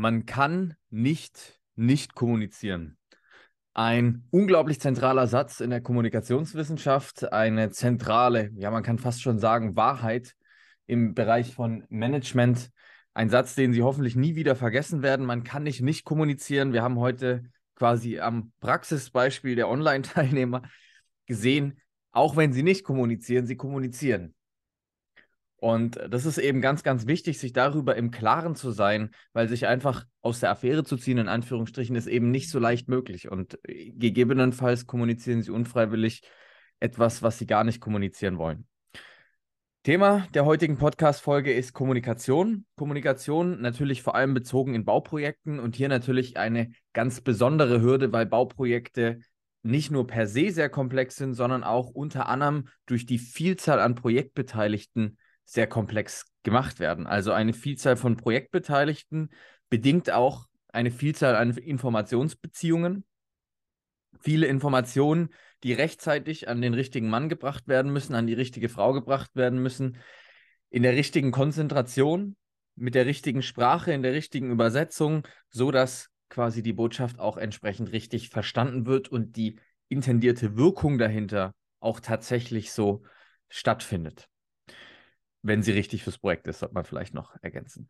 Man 0.00 0.24
kann 0.24 0.76
nicht 0.88 1.60
nicht 1.76 2.14
kommunizieren. 2.14 2.96
Ein 3.74 4.24
unglaublich 4.30 4.80
zentraler 4.80 5.26
Satz 5.26 5.60
in 5.60 5.68
der 5.68 5.82
Kommunikationswissenschaft, 5.82 7.30
eine 7.34 7.68
zentrale, 7.68 8.50
ja, 8.54 8.70
man 8.70 8.82
kann 8.82 8.98
fast 8.98 9.20
schon 9.20 9.38
sagen, 9.38 9.76
Wahrheit 9.76 10.34
im 10.86 11.12
Bereich 11.12 11.52
von 11.52 11.84
Management. 11.90 12.70
Ein 13.12 13.28
Satz, 13.28 13.54
den 13.54 13.74
Sie 13.74 13.82
hoffentlich 13.82 14.16
nie 14.16 14.36
wieder 14.36 14.56
vergessen 14.56 15.02
werden. 15.02 15.26
Man 15.26 15.44
kann 15.44 15.64
nicht 15.64 15.82
nicht 15.82 16.06
kommunizieren. 16.06 16.72
Wir 16.72 16.82
haben 16.82 16.98
heute 16.98 17.42
quasi 17.74 18.20
am 18.20 18.52
Praxisbeispiel 18.60 19.54
der 19.54 19.68
Online-Teilnehmer 19.68 20.62
gesehen, 21.26 21.78
auch 22.10 22.36
wenn 22.36 22.54
sie 22.54 22.62
nicht 22.62 22.84
kommunizieren, 22.84 23.46
sie 23.46 23.56
kommunizieren. 23.56 24.34
Und 25.60 26.00
das 26.08 26.24
ist 26.24 26.38
eben 26.38 26.62
ganz, 26.62 26.82
ganz 26.82 27.06
wichtig, 27.06 27.38
sich 27.38 27.52
darüber 27.52 27.94
im 27.94 28.10
Klaren 28.10 28.56
zu 28.56 28.70
sein, 28.70 29.10
weil 29.34 29.46
sich 29.46 29.66
einfach 29.66 30.06
aus 30.22 30.40
der 30.40 30.50
Affäre 30.50 30.84
zu 30.84 30.96
ziehen, 30.96 31.18
in 31.18 31.28
Anführungsstrichen, 31.28 31.96
ist 31.96 32.06
eben 32.06 32.30
nicht 32.30 32.48
so 32.48 32.58
leicht 32.58 32.88
möglich. 32.88 33.30
Und 33.30 33.58
äh, 33.68 33.90
gegebenenfalls 33.90 34.86
kommunizieren 34.86 35.42
sie 35.42 35.50
unfreiwillig 35.50 36.22
etwas, 36.80 37.22
was 37.22 37.38
sie 37.38 37.46
gar 37.46 37.64
nicht 37.64 37.78
kommunizieren 37.78 38.38
wollen. 38.38 38.66
Thema 39.82 40.26
der 40.32 40.46
heutigen 40.46 40.78
Podcast-Folge 40.78 41.52
ist 41.52 41.74
Kommunikation. 41.74 42.64
Kommunikation 42.76 43.60
natürlich 43.60 44.02
vor 44.02 44.14
allem 44.14 44.32
bezogen 44.32 44.74
in 44.74 44.86
Bauprojekten 44.86 45.58
und 45.60 45.76
hier 45.76 45.90
natürlich 45.90 46.38
eine 46.38 46.70
ganz 46.94 47.20
besondere 47.20 47.82
Hürde, 47.82 48.12
weil 48.12 48.24
Bauprojekte 48.24 49.20
nicht 49.62 49.90
nur 49.90 50.06
per 50.06 50.26
se 50.26 50.50
sehr 50.50 50.70
komplex 50.70 51.16
sind, 51.16 51.34
sondern 51.34 51.64
auch 51.64 51.90
unter 51.90 52.30
anderem 52.30 52.68
durch 52.86 53.04
die 53.04 53.18
Vielzahl 53.18 53.78
an 53.78 53.94
Projektbeteiligten 53.94 55.18
sehr 55.50 55.66
komplex 55.66 56.26
gemacht 56.44 56.78
werden. 56.78 57.08
Also 57.08 57.32
eine 57.32 57.52
Vielzahl 57.52 57.96
von 57.96 58.16
Projektbeteiligten 58.16 59.30
bedingt 59.68 60.12
auch 60.12 60.46
eine 60.68 60.92
Vielzahl 60.92 61.34
an 61.34 61.50
Informationsbeziehungen, 61.56 63.04
viele 64.20 64.46
Informationen, 64.46 65.30
die 65.64 65.72
rechtzeitig 65.72 66.46
an 66.46 66.62
den 66.62 66.72
richtigen 66.72 67.10
Mann 67.10 67.28
gebracht 67.28 67.66
werden 67.66 67.92
müssen, 67.92 68.14
an 68.14 68.28
die 68.28 68.34
richtige 68.34 68.68
Frau 68.68 68.92
gebracht 68.92 69.34
werden 69.34 69.60
müssen, 69.60 69.98
in 70.70 70.84
der 70.84 70.92
richtigen 70.92 71.32
Konzentration, 71.32 72.36
mit 72.76 72.94
der 72.94 73.06
richtigen 73.06 73.42
Sprache, 73.42 73.92
in 73.92 74.04
der 74.04 74.12
richtigen 74.12 74.52
Übersetzung, 74.52 75.26
so 75.48 75.72
dass 75.72 76.10
quasi 76.28 76.62
die 76.62 76.72
Botschaft 76.72 77.18
auch 77.18 77.36
entsprechend 77.36 77.90
richtig 77.90 78.28
verstanden 78.28 78.86
wird 78.86 79.08
und 79.08 79.34
die 79.34 79.58
intendierte 79.88 80.56
Wirkung 80.56 80.96
dahinter 80.96 81.52
auch 81.80 81.98
tatsächlich 81.98 82.70
so 82.70 83.02
stattfindet 83.48 84.29
wenn 85.42 85.62
sie 85.62 85.72
richtig 85.72 86.04
fürs 86.04 86.18
Projekt 86.18 86.46
ist, 86.46 86.60
sollte 86.60 86.74
man 86.74 86.84
vielleicht 86.84 87.14
noch 87.14 87.36
ergänzen. 87.42 87.88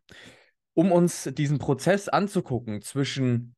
Um 0.73 0.91
uns 0.91 1.29
diesen 1.33 1.59
Prozess 1.59 2.07
anzugucken 2.07 2.81
zwischen 2.81 3.55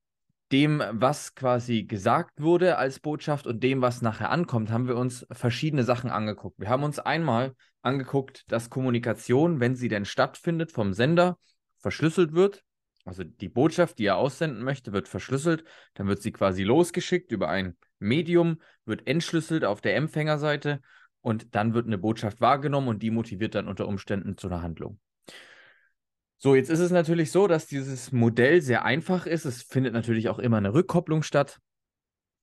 dem, 0.52 0.84
was 0.92 1.36
quasi 1.36 1.84
gesagt 1.84 2.42
wurde 2.42 2.78
als 2.78 3.00
Botschaft 3.00 3.48
und 3.48 3.64
dem, 3.64 3.82
was 3.82 4.02
nachher 4.02 4.30
ankommt, 4.30 4.72
haben 4.72 4.88
wir 4.88 4.98
uns 4.98 5.26
verschiedene 5.32 5.84
Sachen 5.84 6.12
angeguckt. 6.12 6.60
Wir 6.60 6.70
haben 6.70 6.84
uns 6.84 7.00
einmal 7.00 7.56
angeguckt, 7.82 8.44
dass 8.52 8.70
Kommunikation, 8.70 9.60
wenn 9.60 9.76
sie 9.76 9.88
denn 9.88 10.06
stattfindet, 10.06 10.72
vom 10.72 10.94
Sender 10.94 11.38
verschlüsselt 11.80 12.34
wird. 12.34 12.64
Also 13.04 13.24
die 13.24 13.50
Botschaft, 13.50 14.00
die 14.00 14.06
er 14.06 14.18
aussenden 14.18 14.64
möchte, 14.64 14.94
wird 14.94 15.08
verschlüsselt. 15.08 15.64
Dann 15.96 16.08
wird 16.08 16.22
sie 16.22 16.32
quasi 16.32 16.64
losgeschickt 16.64 17.32
über 17.32 17.50
ein 17.50 17.76
Medium, 18.00 18.62
wird 18.86 19.08
entschlüsselt 19.08 19.66
auf 19.66 19.82
der 19.82 19.96
Empfängerseite 19.96 20.82
und 21.24 21.56
dann 21.56 21.74
wird 21.74 21.88
eine 21.88 21.98
Botschaft 21.98 22.42
wahrgenommen 22.42 22.90
und 22.90 23.02
die 23.02 23.10
motiviert 23.10 23.56
dann 23.56 23.68
unter 23.68 23.88
Umständen 23.88 24.38
zu 24.38 24.48
einer 24.48 24.62
Handlung. 24.62 25.00
So, 26.38 26.56
jetzt 26.56 26.70
ist 26.70 26.80
es 26.80 26.92
natürlich 26.92 27.32
so, 27.32 27.48
dass 27.48 27.66
dieses 27.66 28.12
Modell 28.12 28.62
sehr 28.62 28.84
einfach 28.84 29.26
ist. 29.26 29.46
Es 29.46 29.64
findet 29.64 29.94
natürlich 29.94 30.28
auch 30.28 30.40
immer 30.40 30.58
eine 30.58 30.74
Rückkopplung 30.74 31.24
statt. 31.24 31.60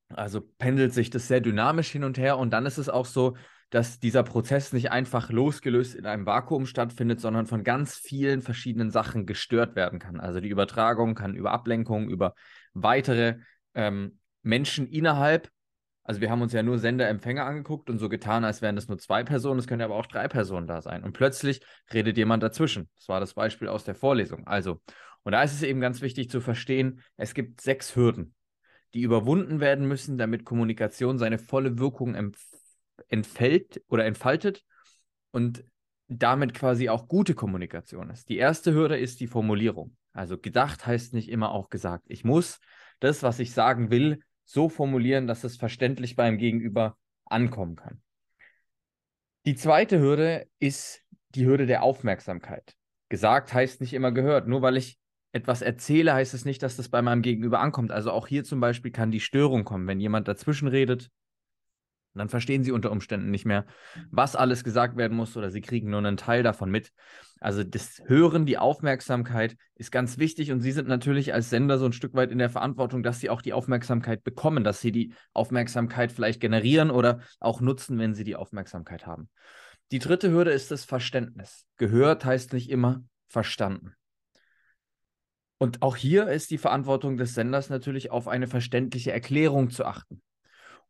Also 0.08 0.40
pendelt 0.40 0.94
sich 0.94 1.10
das 1.10 1.28
sehr 1.28 1.42
dynamisch 1.42 1.90
hin 1.90 2.02
und 2.02 2.16
her 2.16 2.38
und 2.38 2.50
dann 2.50 2.64
ist 2.64 2.78
es 2.78 2.88
auch 2.88 3.04
so, 3.04 3.36
dass 3.68 4.00
dieser 4.00 4.22
Prozess 4.22 4.72
nicht 4.72 4.90
einfach 4.90 5.30
losgelöst 5.30 5.94
in 5.94 6.06
einem 6.06 6.24
Vakuum 6.24 6.64
stattfindet, 6.64 7.20
sondern 7.20 7.46
von 7.46 7.62
ganz 7.62 7.94
vielen 7.94 8.40
verschiedenen 8.40 8.90
Sachen 8.90 9.26
gestört 9.26 9.76
werden 9.76 9.98
kann. 9.98 10.18
Also 10.18 10.40
die 10.40 10.48
Übertragung 10.48 11.14
kann 11.14 11.36
über 11.36 11.52
Ablenkung, 11.52 12.08
über 12.08 12.34
weitere 12.72 13.36
ähm, 13.74 14.18
Menschen 14.42 14.88
innerhalb 14.88 15.50
also 16.10 16.20
wir 16.20 16.28
haben 16.28 16.42
uns 16.42 16.52
ja 16.52 16.64
nur 16.64 16.76
Sender-Empfänger 16.76 17.46
angeguckt 17.46 17.88
und 17.88 18.00
so 18.00 18.08
getan, 18.08 18.42
als 18.42 18.62
wären 18.62 18.74
das 18.74 18.88
nur 18.88 18.98
zwei 18.98 19.22
Personen, 19.22 19.60
es 19.60 19.68
können 19.68 19.78
ja 19.78 19.86
aber 19.86 19.94
auch 19.94 20.06
drei 20.06 20.26
Personen 20.26 20.66
da 20.66 20.82
sein. 20.82 21.04
Und 21.04 21.12
plötzlich 21.12 21.60
redet 21.94 22.16
jemand 22.16 22.42
dazwischen. 22.42 22.90
Das 22.96 23.08
war 23.08 23.20
das 23.20 23.34
Beispiel 23.34 23.68
aus 23.68 23.84
der 23.84 23.94
Vorlesung. 23.94 24.44
Also, 24.44 24.80
und 25.22 25.30
da 25.30 25.44
ist 25.44 25.54
es 25.54 25.62
eben 25.62 25.80
ganz 25.80 26.00
wichtig 26.00 26.28
zu 26.28 26.40
verstehen, 26.40 27.00
es 27.16 27.32
gibt 27.32 27.60
sechs 27.60 27.94
Hürden, 27.94 28.34
die 28.92 29.02
überwunden 29.02 29.60
werden 29.60 29.86
müssen, 29.86 30.18
damit 30.18 30.44
Kommunikation 30.44 31.16
seine 31.16 31.38
volle 31.38 31.78
Wirkung 31.78 32.32
entfällt 33.06 33.80
oder 33.86 34.04
entfaltet 34.04 34.64
und 35.30 35.62
damit 36.08 36.54
quasi 36.54 36.88
auch 36.88 37.06
gute 37.06 37.36
Kommunikation 37.36 38.10
ist. 38.10 38.28
Die 38.28 38.38
erste 38.38 38.74
Hürde 38.74 38.98
ist 38.98 39.20
die 39.20 39.28
Formulierung. 39.28 39.96
Also 40.12 40.36
gedacht 40.38 40.88
heißt 40.88 41.14
nicht 41.14 41.28
immer 41.28 41.52
auch 41.52 41.70
gesagt. 41.70 42.06
Ich 42.08 42.24
muss 42.24 42.58
das, 42.98 43.22
was 43.22 43.38
ich 43.38 43.52
sagen 43.52 43.92
will, 43.92 44.18
so 44.50 44.68
formulieren, 44.68 45.26
dass 45.26 45.44
es 45.44 45.56
verständlich 45.56 46.16
beim 46.16 46.36
Gegenüber 46.36 46.96
ankommen 47.24 47.76
kann. 47.76 48.02
Die 49.46 49.54
zweite 49.54 50.00
Hürde 50.00 50.48
ist 50.58 51.02
die 51.34 51.46
Hürde 51.46 51.66
der 51.66 51.82
Aufmerksamkeit. 51.82 52.74
Gesagt 53.08 53.54
heißt 53.54 53.80
nicht 53.80 53.94
immer 53.94 54.12
gehört. 54.12 54.48
Nur 54.48 54.60
weil 54.62 54.76
ich 54.76 54.98
etwas 55.32 55.62
erzähle, 55.62 56.14
heißt 56.14 56.34
es 56.34 56.44
nicht, 56.44 56.62
dass 56.62 56.76
das 56.76 56.88
bei 56.88 57.00
meinem 57.00 57.22
Gegenüber 57.22 57.60
ankommt. 57.60 57.92
Also 57.92 58.10
auch 58.10 58.26
hier 58.26 58.42
zum 58.42 58.60
Beispiel 58.60 58.90
kann 58.90 59.12
die 59.12 59.20
Störung 59.20 59.64
kommen, 59.64 59.86
wenn 59.86 60.00
jemand 60.00 60.26
dazwischen 60.26 60.66
redet, 60.66 61.10
und 62.12 62.18
dann 62.18 62.28
verstehen 62.28 62.64
sie 62.64 62.72
unter 62.72 62.90
Umständen 62.90 63.30
nicht 63.30 63.46
mehr, 63.46 63.66
was 64.10 64.34
alles 64.34 64.64
gesagt 64.64 64.96
werden 64.96 65.16
muss 65.16 65.36
oder 65.36 65.50
sie 65.50 65.60
kriegen 65.60 65.90
nur 65.90 65.98
einen 65.98 66.16
Teil 66.16 66.42
davon 66.42 66.70
mit. 66.70 66.92
Also 67.40 67.62
das 67.62 68.02
Hören, 68.06 68.46
die 68.46 68.58
Aufmerksamkeit 68.58 69.56
ist 69.76 69.92
ganz 69.92 70.18
wichtig 70.18 70.50
und 70.50 70.60
sie 70.60 70.72
sind 70.72 70.88
natürlich 70.88 71.32
als 71.32 71.50
Sender 71.50 71.78
so 71.78 71.86
ein 71.86 71.92
Stück 71.92 72.14
weit 72.14 72.32
in 72.32 72.38
der 72.38 72.50
Verantwortung, 72.50 73.02
dass 73.04 73.20
sie 73.20 73.30
auch 73.30 73.42
die 73.42 73.52
Aufmerksamkeit 73.52 74.24
bekommen, 74.24 74.64
dass 74.64 74.80
sie 74.80 74.90
die 74.90 75.14
Aufmerksamkeit 75.32 76.10
vielleicht 76.10 76.40
generieren 76.40 76.90
oder 76.90 77.20
auch 77.38 77.60
nutzen, 77.60 77.98
wenn 77.98 78.14
sie 78.14 78.24
die 78.24 78.36
Aufmerksamkeit 78.36 79.06
haben. 79.06 79.28
Die 79.92 80.00
dritte 80.00 80.30
Hürde 80.30 80.50
ist 80.50 80.70
das 80.70 80.84
Verständnis. 80.84 81.64
Gehört 81.76 82.24
heißt 82.24 82.52
nicht 82.52 82.70
immer 82.70 83.04
verstanden. 83.28 83.94
Und 85.58 85.82
auch 85.82 85.94
hier 85.94 86.28
ist 86.28 86.50
die 86.50 86.58
Verantwortung 86.58 87.16
des 87.16 87.34
Senders 87.34 87.68
natürlich 87.68 88.10
auf 88.10 88.28
eine 88.28 88.46
verständliche 88.46 89.12
Erklärung 89.12 89.70
zu 89.70 89.84
achten. 89.84 90.22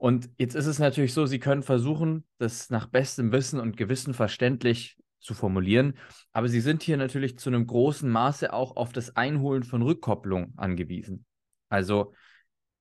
Und 0.01 0.31
jetzt 0.39 0.55
ist 0.55 0.65
es 0.65 0.79
natürlich 0.79 1.13
so, 1.13 1.27
Sie 1.27 1.39
können 1.39 1.63
versuchen, 1.63 2.25
das 2.39 2.71
nach 2.71 2.87
bestem 2.87 3.33
Wissen 3.33 3.61
und 3.61 3.77
Gewissen 3.77 4.15
verständlich 4.15 4.97
zu 5.21 5.35
formulieren, 5.35 5.99
aber 6.33 6.49
Sie 6.49 6.63
sind 6.63 6.83
hier 6.83 6.97
natürlich 6.97 7.39
zu 7.39 7.51
einem 7.51 7.67
großen 7.67 8.09
Maße 8.09 8.51
auch 8.51 8.77
auf 8.77 8.95
das 8.95 9.15
Einholen 9.15 9.63
von 9.63 9.83
Rückkopplung 9.83 10.55
angewiesen. 10.57 11.27
Also 11.69 12.15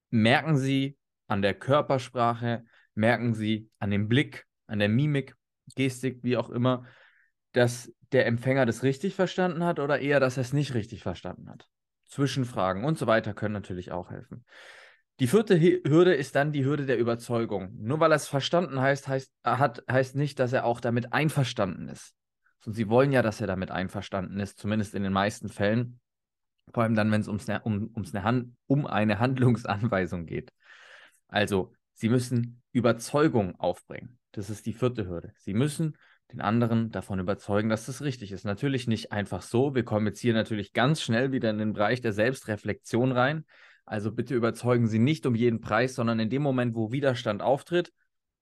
merken 0.10 0.56
Sie 0.56 0.98
an 1.28 1.42
der 1.42 1.56
Körpersprache, 1.56 2.64
merken 2.96 3.34
Sie 3.34 3.70
an 3.80 3.92
dem 3.92 4.08
Blick, 4.08 4.46
an 4.68 4.80
der 4.80 4.88
Mimik, 4.88 5.36
Gestik, 5.76 6.24
wie 6.24 6.38
auch 6.38 6.50
immer, 6.50 6.86
dass 7.52 7.92
der 8.14 8.28
Empfänger 8.28 8.66
das 8.66 8.82
richtig 8.82 9.16
verstanden 9.16 9.66
hat 9.66 9.82
oder 9.82 10.00
eher, 10.00 10.22
dass 10.22 10.38
er 10.38 10.42
es 10.42 10.54
nicht 10.54 10.74
richtig 10.74 11.04
verstanden 11.04 11.50
hat. 11.50 11.68
Zwischenfragen 12.08 12.86
und 12.86 12.98
so 12.98 13.08
weiter 13.08 13.34
können 13.34 13.56
natürlich 13.56 13.92
auch 13.92 14.10
helfen. 14.10 14.46
Die 15.20 15.28
vierte 15.28 15.60
Hürde 15.60 16.14
ist 16.14 16.36
dann 16.36 16.54
die 16.54 16.64
Hürde 16.64 16.86
der 16.86 16.98
Überzeugung. 16.98 17.76
Nur 17.78 18.00
weil 18.00 18.12
er 18.12 18.16
es 18.16 18.28
verstanden 18.28 18.80
heißt, 18.80 19.08
heißt, 19.08 19.32
hat, 19.44 19.84
heißt 19.92 20.16
nicht, 20.16 20.40
dass 20.40 20.54
er 20.54 20.66
auch 20.66 20.80
damit 20.80 21.12
einverstanden 21.12 21.90
ist. 21.90 22.14
Und 22.66 22.74
sie 22.74 22.90
wollen 22.90 23.12
ja, 23.12 23.22
dass 23.22 23.42
er 23.42 23.48
damit 23.48 23.72
einverstanden 23.72 24.40
ist, 24.40 24.60
zumindest 24.60 24.96
in 24.96 25.04
den 25.04 25.14
meisten 25.14 25.50
Fällen. 25.50 26.00
Vor 26.74 26.84
allem 26.84 26.96
dann, 26.96 27.12
wenn 27.12 27.22
es 27.22 27.28
ums 27.28 27.48
um, 27.64 27.90
ums 27.96 28.14
eine 28.14 28.24
Hand, 28.24 28.56
um 28.68 28.86
eine 28.86 29.20
Handlungsanweisung 29.20 30.26
geht. 30.26 30.52
Also, 31.28 31.74
sie 31.94 32.10
müssen 32.10 32.62
Überzeugung 32.72 33.56
aufbringen. 33.60 34.20
Das 34.32 34.50
ist 34.50 34.66
die 34.66 34.74
vierte 34.74 35.08
Hürde. 35.08 35.34
Sie 35.38 35.54
müssen 35.54 35.98
den 36.32 36.42
anderen 36.42 36.92
davon 36.92 37.20
überzeugen, 37.20 37.70
dass 37.70 37.88
das 37.88 38.02
richtig 38.02 38.32
ist. 38.32 38.46
Natürlich 38.46 38.88
nicht 38.88 39.12
einfach 39.12 39.42
so. 39.42 39.74
Wir 39.74 39.84
kommen 39.84 40.08
jetzt 40.08 40.20
hier 40.20 40.34
natürlich 40.34 40.74
ganz 40.74 41.02
schnell 41.02 41.32
wieder 41.32 41.50
in 41.50 41.58
den 41.58 41.74
Bereich 41.74 42.02
der 42.02 42.14
Selbstreflexion 42.14 43.12
rein. 43.12 43.46
Also 43.90 44.12
bitte 44.12 44.36
überzeugen 44.36 44.88
Sie 44.88 45.00
nicht 45.00 45.26
um 45.26 45.34
jeden 45.34 45.62
Preis, 45.62 45.96
sondern 45.96 46.20
in 46.20 46.30
dem 46.30 46.44
Moment, 46.44 46.76
wo 46.76 46.92
Widerstand 46.92 47.42
auftritt, 47.42 47.92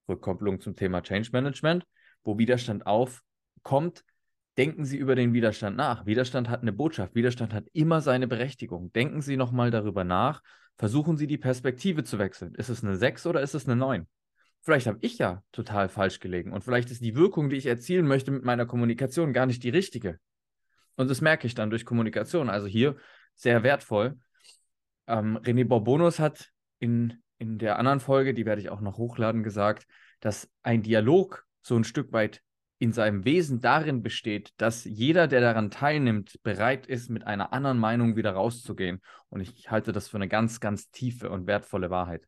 Rückkopplung 0.09 0.59
zum 0.59 0.75
Thema 0.75 1.01
Change 1.01 1.29
Management, 1.31 1.85
wo 2.25 2.38
Widerstand 2.38 2.85
aufkommt, 2.85 4.03
denken 4.57 4.83
Sie 4.83 4.97
über 4.97 5.15
den 5.15 5.31
Widerstand 5.31 5.77
nach. 5.77 6.05
Widerstand 6.05 6.49
hat 6.49 6.63
eine 6.63 6.73
Botschaft. 6.73 7.15
Widerstand 7.15 7.53
hat 7.53 7.63
immer 7.71 8.01
seine 8.01 8.27
Berechtigung. 8.27 8.91
Denken 8.91 9.21
Sie 9.21 9.38
nochmal 9.38 9.71
darüber 9.71 10.03
nach. 10.03 10.41
Versuchen 10.77 11.15
Sie 11.15 11.27
die 11.27 11.38
Perspektive 11.38 12.03
zu 12.03 12.19
wechseln. 12.19 12.53
Ist 12.55 12.67
es 12.67 12.83
eine 12.83 12.97
6 12.97 13.25
oder 13.25 13.39
ist 13.39 13.55
es 13.55 13.67
eine 13.67 13.77
9? 13.77 14.05
Vielleicht 14.63 14.88
habe 14.88 14.97
ich 15.00 15.17
ja 15.17 15.43
total 15.53 15.88
falsch 15.88 16.19
gelegen 16.19 16.51
und 16.51 16.65
vielleicht 16.65 16.91
ist 16.91 17.01
die 17.01 17.15
Wirkung, 17.15 17.50
die 17.50 17.55
ich 17.55 17.67
erzielen 17.67 18.05
möchte 18.05 18.31
mit 18.31 18.43
meiner 18.43 18.65
Kommunikation, 18.65 19.31
gar 19.31 19.45
nicht 19.45 19.63
die 19.63 19.69
richtige. 19.69 20.19
Und 20.97 21.09
das 21.09 21.21
merke 21.21 21.47
ich 21.47 21.55
dann 21.55 21.69
durch 21.69 21.85
Kommunikation. 21.85 22.50
Also 22.50 22.67
hier 22.67 22.97
sehr 23.33 23.63
wertvoll. 23.63 24.19
Ähm, 25.07 25.38
René 25.38 25.65
Borbonus 25.65 26.19
hat 26.19 26.51
in, 26.80 27.21
in 27.38 27.57
der 27.57 27.80
anderen 27.80 28.00
Folge, 28.00 28.33
die 28.33 28.45
werde 28.45 28.62
ich 28.62 28.69
auch 28.69 28.81
noch 28.81 28.98
hochladen, 28.98 29.44
gesagt, 29.44 29.88
dass 30.19 30.50
ein 30.63 30.83
Dialog 30.83 31.45
so 31.62 31.75
ein 31.75 31.83
Stück 31.83 32.12
weit 32.12 32.42
in 32.80 32.92
seinem 32.94 33.25
Wesen 33.25 33.59
darin 33.59 34.04
besteht, 34.04 34.54
dass 34.57 34.83
jeder, 34.83 35.27
der 35.27 35.42
daran 35.42 35.71
teilnimmt, 35.71 36.42
bereit 36.44 36.86
ist, 36.86 37.09
mit 37.09 37.25
einer 37.25 37.51
anderen 37.51 37.80
Meinung 37.80 38.15
wieder 38.15 38.31
rauszugehen. 38.31 39.01
Und 39.30 39.42
ich 39.42 39.71
halte 39.71 39.92
das 39.92 40.07
für 40.07 40.18
eine 40.18 40.27
ganz, 40.27 40.59
ganz 40.59 40.92
tiefe 40.92 41.30
und 41.31 41.48
wertvolle 41.48 41.89
Wahrheit. 41.89 42.27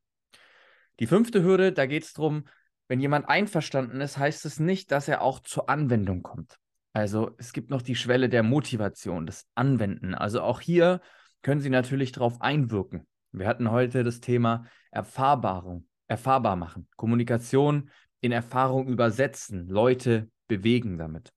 Die 1.00 1.08
fünfte 1.08 1.44
Hürde, 1.44 1.72
da 1.72 1.86
geht 1.86 2.04
es 2.04 2.14
darum, 2.14 2.46
wenn 2.88 3.00
jemand 3.00 3.30
einverstanden 3.30 4.02
ist, 4.02 4.18
heißt 4.18 4.46
es 4.46 4.60
nicht, 4.60 4.92
dass 4.92 5.08
er 5.08 5.22
auch 5.22 5.40
zur 5.40 5.70
Anwendung 5.70 6.24
kommt. 6.24 6.58
Also 6.94 7.32
es 7.38 7.54
gibt 7.54 7.70
noch 7.70 7.84
die 7.84 7.96
Schwelle 7.96 8.30
der 8.30 8.42
Motivation, 8.42 9.28
des 9.28 9.48
Anwenden. 9.54 10.16
Also 10.16 10.42
auch 10.42 10.60
hier 10.60 11.02
können 11.42 11.62
Sie 11.62 11.70
natürlich 11.70 12.12
darauf 12.12 12.42
einwirken. 12.42 13.08
Wir 13.32 13.48
hatten 13.48 13.72
heute 13.72 14.04
das 14.04 14.22
Thema 14.22 14.66
Erfahrbarung, 14.92 15.88
erfahrbar 16.08 16.56
machen, 16.56 16.88
Kommunikation 16.96 17.90
in 18.22 18.32
Erfahrung 18.32 18.88
übersetzen, 18.88 19.68
Leute 19.68 20.30
bewegen 20.48 20.98
damit. 20.98 21.32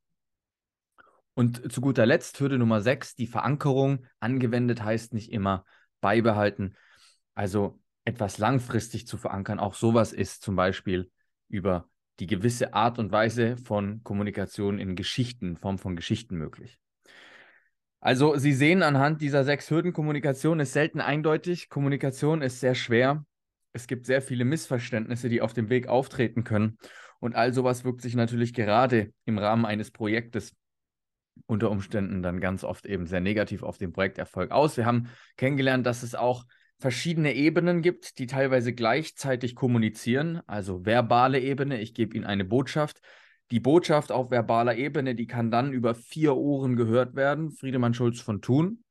Und 1.35 1.73
zu 1.73 1.81
guter 1.81 2.05
Letzt 2.05 2.39
Hürde 2.41 2.59
Nummer 2.59 2.81
6, 2.81 3.15
die 3.15 3.27
Verankerung. 3.27 4.05
Angewendet 4.21 4.83
heißt 4.83 5.15
nicht 5.15 5.33
immer 5.33 5.65
beibehalten. 6.01 6.77
Also 7.35 7.81
etwas 8.05 8.39
langfristig 8.39 9.07
zu 9.07 9.17
verankern. 9.17 9.59
Auch 9.59 9.75
sowas 9.75 10.13
ist 10.13 10.43
zum 10.43 10.57
Beispiel 10.57 11.11
über 11.49 11.89
die 12.21 12.27
gewisse 12.27 12.75
Art 12.75 12.99
und 12.99 13.13
Weise 13.13 13.57
von 13.57 14.03
Kommunikation 14.03 14.79
in 14.79 14.95
Geschichten, 14.97 15.51
in 15.51 15.57
Form 15.57 15.79
von 15.79 15.97
Geschichten 15.97 16.37
möglich. 16.37 16.79
Also 18.05 18.37
Sie 18.37 18.53
sehen 18.53 18.83
anhand 18.83 19.23
dieser 19.23 19.45
sechs 19.45 19.71
Hürden, 19.71 19.93
Kommunikation 19.93 20.59
ist 20.59 20.73
selten 20.73 21.01
eindeutig, 21.01 21.69
Kommunikation 21.69 22.43
ist 22.43 22.59
sehr 22.59 22.75
schwer. 22.75 23.25
Es 23.73 23.87
gibt 23.87 24.07
sehr 24.07 24.21
viele 24.21 24.45
Missverständnisse, 24.45 25.29
die 25.29 25.41
auf 25.41 25.53
dem 25.53 25.71
Weg 25.71 25.87
auftreten 25.87 26.43
können. 26.43 26.79
Und 27.21 27.37
all 27.37 27.53
sowas 27.55 27.85
wirkt 27.85 28.03
sich 28.03 28.17
natürlich 28.17 28.55
gerade 28.55 29.13
im 29.25 29.39
Rahmen 29.39 29.65
eines 29.65 29.93
Projektes 29.93 30.57
unter 31.47 31.71
Umständen 31.71 32.23
dann 32.23 32.41
ganz 32.41 32.65
oft 32.65 32.87
eben 32.87 33.07
sehr 33.07 33.21
negativ 33.21 33.63
auf 33.63 33.79
den 33.79 33.93
Projekterfolg 33.93 34.51
aus. 34.51 34.77
Wir 34.77 34.85
haben 34.85 35.09
kennengelernt, 35.37 35.87
dass 35.87 36.03
es 36.03 36.17
auch 36.17 36.45
verschiedene 36.81 37.35
Ebenen 37.35 37.83
gibt, 37.83 38.19
die 38.19 38.27
teilweise 38.27 38.73
gleichzeitig 38.73 39.55
kommunizieren, 39.55 40.43
also 40.49 40.85
verbale 40.85 41.39
Ebene, 41.39 41.81
ich 41.81 41.95
gebe 41.95 42.17
Ihnen 42.17 42.27
eine 42.27 42.45
Botschaft. 42.45 43.01
Die 43.53 43.61
Botschaft 43.61 44.11
auf 44.11 44.31
verbaler 44.31 44.77
Ebene, 44.77 45.15
die 45.15 45.27
kann 45.27 45.51
dann 45.51 45.75
über 45.75 45.95
vier 45.95 46.35
Ohren 46.37 46.75
gehört 46.75 47.15
werden. 47.15 47.51
Friedemann 47.51 47.93
Schulz 47.93 48.19
von 48.19 48.41
Thun. 48.41 48.83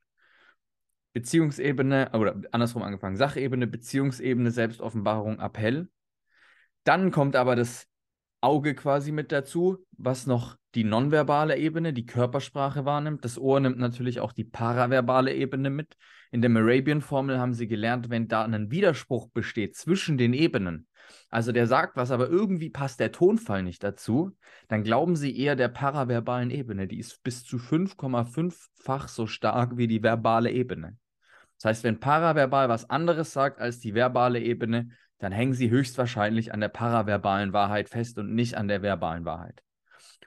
Beziehungsebene, 1.13 2.11
oder 2.13 2.39
andersrum 2.51 2.83
angefangen, 2.83 3.17
Sachebene, 3.17 3.65
Beziehungsebene, 3.65 4.51
Selbstoffenbarung, 4.51 5.39
Appell. 5.39 5.89
Dann 6.83 7.09
kommt 7.09 7.35
aber 7.35 7.55
das 7.55 7.87
Auge 8.39 8.75
quasi 8.75 9.11
mit 9.11 9.31
dazu, 9.31 9.83
was 9.97 10.27
noch 10.27 10.57
die 10.75 10.83
nonverbale 10.83 11.57
Ebene, 11.57 11.91
die 11.91 12.05
Körpersprache 12.05 12.85
wahrnimmt. 12.85 13.25
Das 13.25 13.39
Ohr 13.39 13.59
nimmt 13.59 13.79
natürlich 13.79 14.19
auch 14.19 14.31
die 14.31 14.45
paraverbale 14.45 15.33
Ebene 15.33 15.71
mit. 15.71 15.97
In 16.31 16.41
der 16.41 16.49
Morabian-Formel 16.49 17.39
haben 17.39 17.53
sie 17.53 17.67
gelernt, 17.67 18.09
wenn 18.09 18.27
da 18.27 18.43
ein 18.43 18.71
Widerspruch 18.71 19.29
besteht 19.29 19.75
zwischen 19.75 20.17
den 20.17 20.33
Ebenen, 20.33 20.87
also 21.29 21.51
der 21.51 21.67
sagt 21.67 21.95
was, 21.95 22.11
aber 22.11 22.29
irgendwie 22.29 22.69
passt 22.69 22.99
der 22.99 23.11
Tonfall 23.11 23.63
nicht 23.63 23.83
dazu, 23.83 24.35
dann 24.67 24.83
glauben 24.83 25.15
sie 25.15 25.37
eher 25.37 25.55
der 25.55 25.67
paraverbalen 25.67 26.51
Ebene. 26.51 26.87
Die 26.87 26.99
ist 26.99 27.23
bis 27.23 27.43
zu 27.43 27.57
5,5-fach 27.57 29.07
so 29.07 29.27
stark 29.27 29.77
wie 29.77 29.87
die 29.87 30.03
verbale 30.03 30.51
Ebene. 30.51 30.97
Das 31.57 31.65
heißt, 31.65 31.83
wenn 31.83 31.99
paraverbal 31.99 32.69
was 32.69 32.89
anderes 32.89 33.33
sagt 33.33 33.59
als 33.59 33.79
die 33.79 33.93
verbale 33.93 34.39
Ebene, 34.39 34.89
dann 35.19 35.31
hängen 35.31 35.53
sie 35.53 35.69
höchstwahrscheinlich 35.69 36.53
an 36.53 36.61
der 36.61 36.69
paraverbalen 36.69 37.53
Wahrheit 37.53 37.89
fest 37.89 38.17
und 38.17 38.33
nicht 38.33 38.55
an 38.55 38.67
der 38.67 38.81
verbalen 38.81 39.25
Wahrheit. 39.25 39.61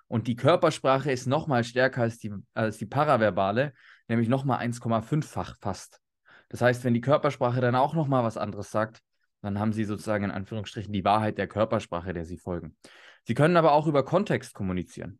Und 0.06 0.26
die 0.26 0.36
Körpersprache 0.36 1.10
ist 1.10 1.26
nochmal 1.26 1.64
stärker 1.64 2.02
als 2.02 2.18
die, 2.18 2.32
als 2.54 2.78
die 2.78 2.86
paraverbale, 2.86 3.72
nämlich 4.08 4.28
nochmal 4.28 4.64
1,5-fach 4.66 5.56
fast. 5.60 6.00
Das 6.48 6.60
heißt, 6.60 6.84
wenn 6.84 6.94
die 6.94 7.00
Körpersprache 7.00 7.60
dann 7.60 7.74
auch 7.74 7.94
nochmal 7.94 8.24
was 8.24 8.36
anderes 8.36 8.70
sagt, 8.70 9.00
dann 9.42 9.58
haben 9.58 9.72
sie 9.72 9.84
sozusagen 9.84 10.24
in 10.24 10.30
Anführungsstrichen 10.30 10.92
die 10.92 11.04
Wahrheit 11.04 11.38
der 11.38 11.48
Körpersprache, 11.48 12.12
der 12.12 12.24
sie 12.24 12.38
folgen. 12.38 12.76
Sie 13.24 13.34
können 13.34 13.56
aber 13.56 13.72
auch 13.72 13.86
über 13.86 14.04
Kontext 14.04 14.54
kommunizieren 14.54 15.18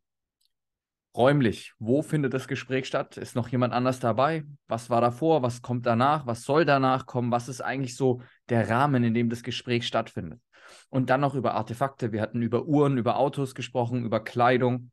räumlich. 1.17 1.75
Wo 1.79 2.03
findet 2.03 2.35
das 2.35 2.49
Gespräch 2.49 2.87
statt? 2.87 3.17
Ist 3.17 3.37
noch 3.37 3.49
jemand 3.49 3.73
anders 3.73 4.01
dabei? 4.01 4.45
Was 4.67 4.91
war 4.91 5.01
davor? 5.01 5.43
Was 5.43 5.63
kommt 5.63 5.87
danach? 5.87 6.27
Was 6.27 6.43
soll 6.43 6.65
danach 6.65 7.07
kommen? 7.07 7.31
Was 7.31 7.49
ist 7.49 7.61
eigentlich 7.61 7.97
so 7.97 8.23
der 8.49 8.69
Rahmen, 8.69 9.05
in 9.05 9.15
dem 9.15 9.31
das 9.31 9.43
Gespräch 9.43 9.87
stattfindet? 9.87 10.41
Und 10.89 11.11
dann 11.11 11.21
noch 11.21 11.35
über 11.35 11.55
Artefakte. 11.55 12.13
Wir 12.13 12.23
hatten 12.23 12.43
über 12.43 12.65
Uhren, 12.67 12.99
über 12.99 13.17
Autos 13.17 13.55
gesprochen, 13.55 14.05
über 14.05 14.23
Kleidung, 14.23 14.91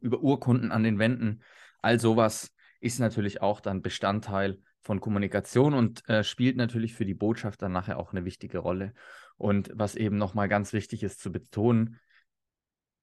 über 0.00 0.20
Urkunden 0.20 0.72
an 0.72 0.82
den 0.82 0.98
Wänden. 0.98 1.42
All 1.80 2.00
sowas 2.00 2.52
ist 2.80 2.98
natürlich 2.98 3.42
auch 3.42 3.60
dann 3.60 3.82
Bestandteil 3.82 4.58
von 4.80 5.00
Kommunikation 5.00 5.74
und 5.74 6.08
äh, 6.08 6.24
spielt 6.24 6.56
natürlich 6.56 6.94
für 6.94 7.04
die 7.04 7.14
Botschaft 7.14 7.62
dann 7.62 7.72
nachher 7.72 7.98
auch 7.98 8.12
eine 8.12 8.24
wichtige 8.24 8.58
Rolle. 8.58 8.94
Und 9.36 9.70
was 9.74 9.94
eben 9.94 10.16
nochmal 10.16 10.48
ganz 10.48 10.72
wichtig 10.72 11.02
ist 11.02 11.20
zu 11.20 11.30
betonen, 11.30 11.98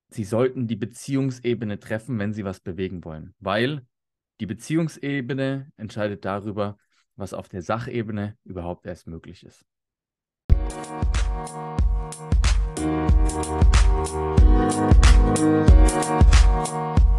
Sie 0.10 0.24
sollten 0.24 0.68
die 0.68 0.78
Beziehungsebene 0.78 1.80
treffen, 1.80 2.18
wenn 2.18 2.34
Sie 2.34 2.46
was 2.46 2.62
bewegen 2.62 3.04
wollen, 3.04 3.36
weil 3.40 3.86
die 4.40 4.46
Beziehungsebene 4.46 5.72
entscheidet 5.76 6.24
darüber, 6.24 6.78
was 7.18 7.34
auf 7.34 7.50
der 7.50 7.62
Sachebene 7.62 8.38
überhaupt 8.46 8.86
erst 8.86 9.08
möglich 9.08 9.44
ist. 9.44 9.66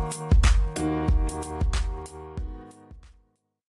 Musik 0.09 0.28